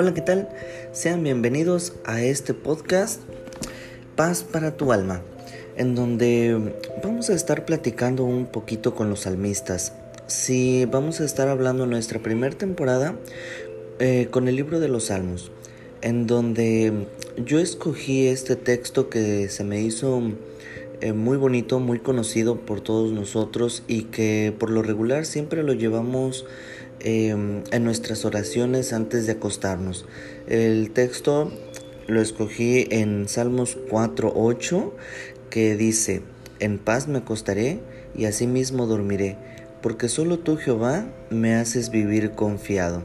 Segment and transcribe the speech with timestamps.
[0.00, 0.48] Hola, ¿qué tal?
[0.92, 3.20] Sean bienvenidos a este podcast
[4.16, 5.20] Paz para tu alma,
[5.76, 9.92] en donde vamos a estar platicando un poquito con los salmistas.
[10.26, 13.14] Si vamos a estar hablando nuestra primera temporada
[13.98, 15.52] eh, con el libro de los Salmos,
[16.00, 17.06] en donde
[17.36, 20.22] yo escogí este texto que se me hizo
[21.02, 25.74] eh, muy bonito, muy conocido por todos nosotros y que por lo regular siempre lo
[25.74, 26.46] llevamos
[27.00, 30.06] em, en nuestras oraciones antes de acostarnos.
[30.46, 31.52] El texto
[32.06, 34.92] lo escogí en Salmos 4.8
[35.50, 36.22] que dice,
[36.58, 37.80] en paz me acostaré
[38.14, 39.36] y asimismo dormiré,
[39.82, 43.02] porque solo tú Jehová me haces vivir confiado.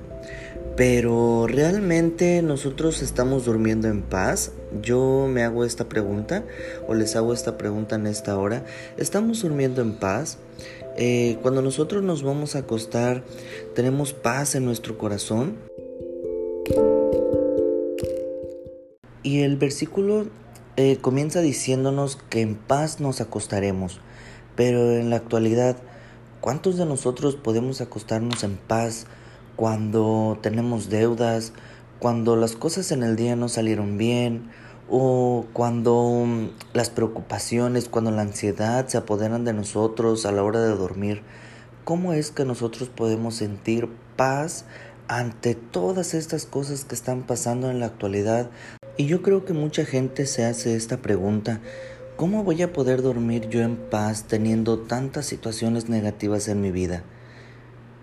[0.75, 4.51] Pero ¿realmente nosotros estamos durmiendo en paz?
[4.81, 6.43] Yo me hago esta pregunta
[6.85, 8.65] o les hago esta pregunta en esta hora.
[8.97, 10.37] ¿Estamos durmiendo en paz?
[10.97, 13.23] Eh, cuando nosotros nos vamos a acostar,
[13.73, 15.57] ¿tenemos paz en nuestro corazón?
[19.23, 20.27] Y el versículo
[20.77, 23.99] eh, comienza diciéndonos que en paz nos acostaremos.
[24.55, 25.77] Pero en la actualidad,
[26.41, 29.07] ¿cuántos de nosotros podemos acostarnos en paz?
[29.55, 31.53] cuando tenemos deudas,
[31.99, 34.49] cuando las cosas en el día no salieron bien
[34.89, 40.61] o cuando mm, las preocupaciones, cuando la ansiedad se apoderan de nosotros a la hora
[40.61, 41.21] de dormir.
[41.83, 44.65] ¿Cómo es que nosotros podemos sentir paz
[45.07, 48.49] ante todas estas cosas que están pasando en la actualidad?
[48.97, 51.59] Y yo creo que mucha gente se hace esta pregunta.
[52.15, 57.03] ¿Cómo voy a poder dormir yo en paz teniendo tantas situaciones negativas en mi vida?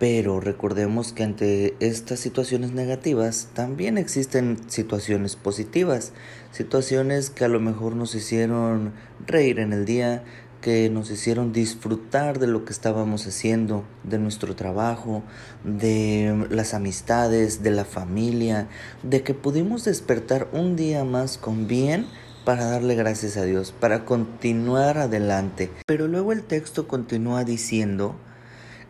[0.03, 6.11] Pero recordemos que ante estas situaciones negativas también existen situaciones positivas,
[6.51, 10.25] situaciones que a lo mejor nos hicieron reír en el día,
[10.61, 15.23] que nos hicieron disfrutar de lo que estábamos haciendo, de nuestro trabajo,
[15.63, 18.67] de las amistades, de la familia,
[19.05, 22.07] de que pudimos despertar un día más con bien
[22.45, 25.71] para darle gracias a Dios, para continuar adelante.
[25.87, 28.17] Pero luego el texto continúa diciendo,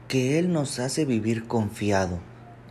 [0.09, 2.21] que Él nos hace vivir confiado.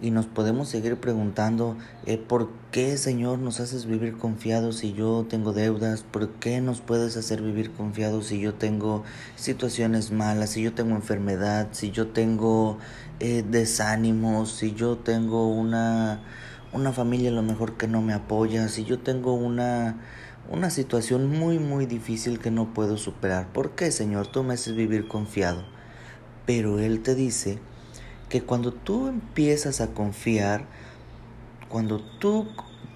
[0.01, 1.77] Y nos podemos seguir preguntando,
[2.07, 6.01] eh, ¿por qué Señor nos haces vivir confiados si yo tengo deudas?
[6.01, 9.03] ¿Por qué nos puedes hacer vivir confiados si yo tengo
[9.35, 12.79] situaciones malas, si yo tengo enfermedad, si yo tengo
[13.19, 16.23] eh, desánimos, si yo tengo una,
[16.73, 20.01] una familia a lo mejor que no me apoya, si yo tengo una,
[20.49, 23.53] una situación muy muy difícil que no puedo superar?
[23.53, 25.63] ¿Por qué Señor tú me haces vivir confiado?
[26.45, 27.59] Pero Él te dice
[28.29, 30.65] que cuando tú empiezas a confiar,
[31.69, 32.47] cuando tú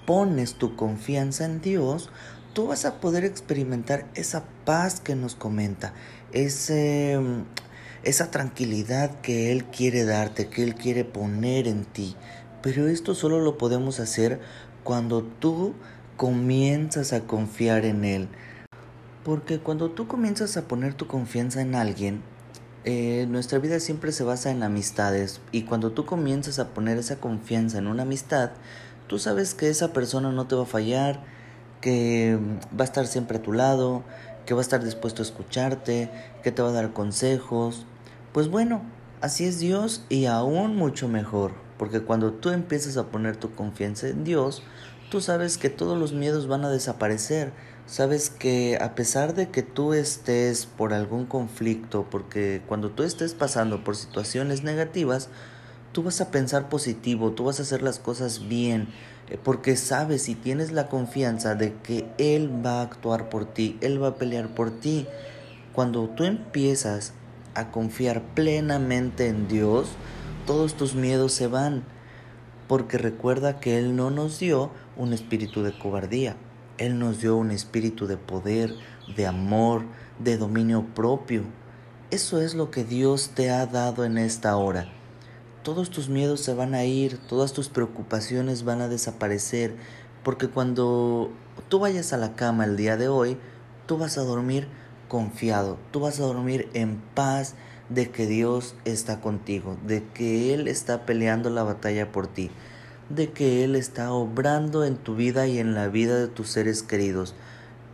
[0.06, 2.10] pones tu confianza en Dios,
[2.54, 5.92] tú vas a poder experimentar esa paz que nos comenta,
[6.32, 7.18] ese,
[8.02, 12.16] esa tranquilidad que Él quiere darte, que Él quiere poner en ti.
[12.62, 14.40] Pero esto solo lo podemos hacer
[14.84, 15.74] cuando tú
[16.16, 18.28] comienzas a confiar en Él.
[19.24, 22.22] Porque cuando tú comienzas a poner tu confianza en alguien,
[22.88, 27.16] eh, nuestra vida siempre se basa en amistades y cuando tú comienzas a poner esa
[27.16, 28.52] confianza en una amistad,
[29.08, 31.20] tú sabes que esa persona no te va a fallar,
[31.80, 32.38] que
[32.78, 34.04] va a estar siempre a tu lado,
[34.46, 36.10] que va a estar dispuesto a escucharte,
[36.44, 37.86] que te va a dar consejos.
[38.32, 38.82] Pues bueno,
[39.20, 44.06] así es Dios y aún mucho mejor, porque cuando tú empiezas a poner tu confianza
[44.06, 44.62] en Dios,
[45.10, 47.50] tú sabes que todos los miedos van a desaparecer,
[47.86, 53.32] Sabes que a pesar de que tú estés por algún conflicto, porque cuando tú estés
[53.32, 55.28] pasando por situaciones negativas,
[55.92, 58.88] tú vas a pensar positivo, tú vas a hacer las cosas bien,
[59.30, 63.78] eh, porque sabes y tienes la confianza de que Él va a actuar por ti,
[63.80, 65.06] Él va a pelear por ti.
[65.72, 67.12] Cuando tú empiezas
[67.54, 69.90] a confiar plenamente en Dios,
[70.44, 71.84] todos tus miedos se van,
[72.66, 76.34] porque recuerda que Él no nos dio un espíritu de cobardía,
[76.78, 78.74] él nos dio un espíritu de poder,
[79.16, 79.82] de amor,
[80.18, 81.42] de dominio propio.
[82.10, 84.88] Eso es lo que Dios te ha dado en esta hora.
[85.62, 89.74] Todos tus miedos se van a ir, todas tus preocupaciones van a desaparecer,
[90.22, 91.30] porque cuando
[91.68, 93.36] tú vayas a la cama el día de hoy,
[93.86, 94.68] tú vas a dormir
[95.08, 97.54] confiado, tú vas a dormir en paz
[97.88, 102.50] de que Dios está contigo, de que Él está peleando la batalla por ti
[103.08, 106.82] de que Él está obrando en tu vida y en la vida de tus seres
[106.82, 107.34] queridos.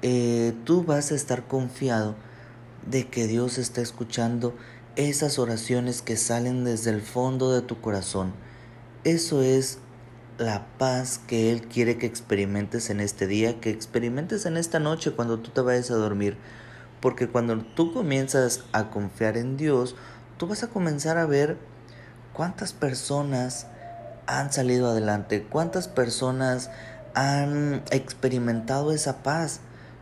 [0.02, 2.14] Eh, tú vas a estar confiado
[2.90, 4.54] de que Dios está escuchando
[4.96, 8.32] esas oraciones que salen desde el fondo de tu corazón.
[9.04, 9.78] Eso es
[10.38, 15.12] la paz que Él quiere que experimentes en este día, que experimentes en esta noche
[15.12, 16.36] cuando tú te vayas a dormir.
[17.00, 19.96] Porque cuando tú comienzas a confiar en Dios,
[20.36, 21.56] tú vas a comenzar a ver
[22.32, 23.66] cuántas personas
[24.26, 25.42] han salido adelante?
[25.42, 26.70] ¿Cuántas personas
[27.14, 29.60] han experimentado esa paz?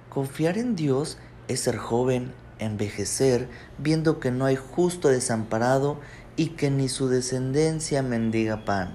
[0.08, 1.18] Confiar en Dios
[1.48, 5.98] es ser joven, envejecer, viendo que no hay justo desamparado
[6.36, 8.94] y que ni su descendencia mendiga pan.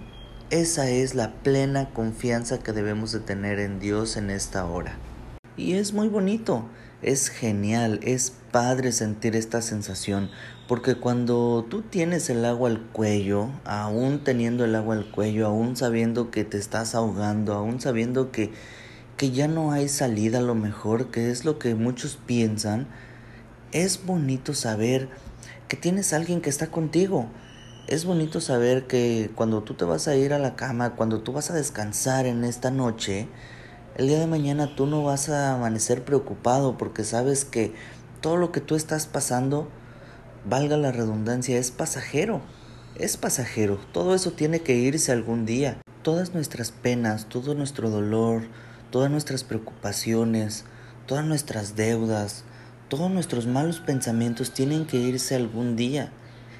[0.51, 4.97] Esa es la plena confianza que debemos de tener en Dios en esta hora.
[5.57, 6.65] Y es muy bonito,
[7.01, 10.29] es genial, es padre sentir esta sensación,
[10.67, 15.77] porque cuando tú tienes el agua al cuello, aún teniendo el agua al cuello, aún
[15.77, 18.51] sabiendo que te estás ahogando, aún sabiendo que,
[19.15, 22.87] que ya no hay salida a lo mejor, que es lo que muchos piensan,
[23.71, 25.07] es bonito saber
[25.69, 27.27] que tienes alguien que está contigo.
[27.87, 31.33] Es bonito saber que cuando tú te vas a ir a la cama, cuando tú
[31.33, 33.27] vas a descansar en esta noche,
[33.95, 37.73] el día de mañana tú no vas a amanecer preocupado porque sabes que
[38.19, 39.69] todo lo que tú estás pasando,
[40.45, 42.41] valga la redundancia, es pasajero.
[42.95, 43.79] Es pasajero.
[43.93, 45.77] Todo eso tiene que irse algún día.
[46.01, 48.43] Todas nuestras penas, todo nuestro dolor,
[48.91, 50.65] todas nuestras preocupaciones,
[51.05, 52.43] todas nuestras deudas,
[52.89, 56.11] todos nuestros malos pensamientos tienen que irse algún día.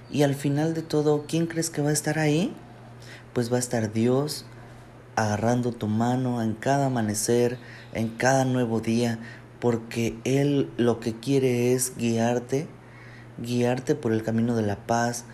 [0.09, 2.55] Y al final de todo, ¿quién crees que va a estar ahí?
[3.33, 4.45] Pues va a estar Dios,
[5.15, 7.57] agarrando tu mano en cada amanecer,
[7.93, 9.19] en cada nuevo día,
[9.59, 12.67] porque Él lo que quiere es guiarte,
[13.37, 15.25] guiarte por el camino de la paz,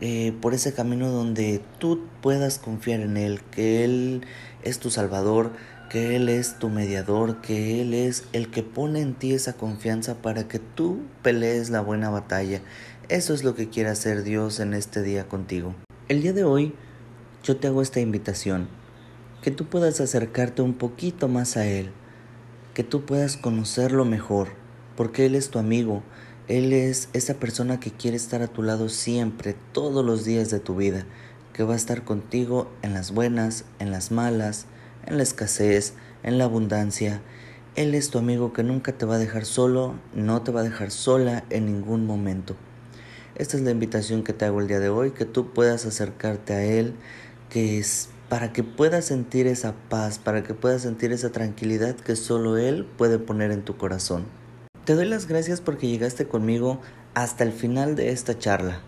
[0.00, 4.22] eh, por ese camino donde tú puedas confiar en Él, que Él
[4.62, 5.52] es tu Salvador,
[5.90, 10.16] que Él es tu mediador, que Él es el que pone en ti esa confianza
[10.16, 12.60] para que tú pelees la buena batalla.
[13.08, 15.74] Eso es lo que quiere hacer Dios en este día contigo.
[16.08, 16.74] El día de hoy
[17.42, 18.77] yo te hago esta invitación
[19.42, 21.90] que tú puedas acercarte un poquito más a Él,
[22.74, 24.48] que tú puedas conocerlo mejor,
[24.96, 26.02] porque Él es tu amigo,
[26.48, 30.58] Él es esa persona que quiere estar a tu lado siempre, todos los días de
[30.58, 31.06] tu vida,
[31.52, 34.66] que va a estar contigo en las buenas, en las malas,
[35.06, 37.22] en la escasez, en la abundancia.
[37.76, 40.64] Él es tu amigo que nunca te va a dejar solo, no te va a
[40.64, 42.56] dejar sola en ningún momento.
[43.36, 46.54] Esta es la invitación que te hago el día de hoy, que tú puedas acercarte
[46.54, 46.94] a Él,
[47.50, 52.16] que es para que puedas sentir esa paz, para que puedas sentir esa tranquilidad que
[52.16, 54.26] solo Él puede poner en tu corazón.
[54.84, 56.80] Te doy las gracias porque llegaste conmigo
[57.14, 58.80] hasta el final de esta charla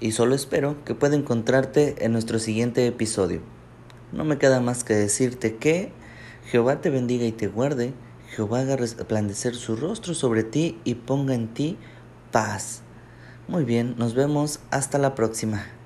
[0.00, 3.40] y solo espero que pueda encontrarte en nuestro siguiente episodio.
[4.12, 5.92] No me queda más que decirte que
[6.46, 7.92] Jehová te bendiga y te guarde,
[8.30, 11.76] Jehová haga resplandecer su rostro sobre ti y ponga en ti
[12.32, 12.82] paz.
[13.48, 15.77] Muy bien, nos vemos hasta la próxima.